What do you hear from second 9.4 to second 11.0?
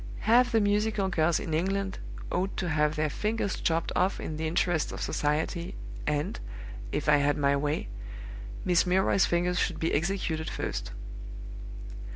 should be executed first.